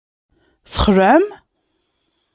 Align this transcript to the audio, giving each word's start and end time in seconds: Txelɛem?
Txelɛem? 0.71 1.25